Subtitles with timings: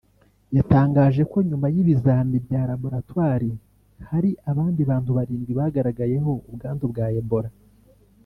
[0.57, 3.49] yatangaje ko nyuma y’ibizami bya Laboratwari
[4.09, 7.49] hari abandi bantu barindwi bagaragayeho ubwandu bwa Ebola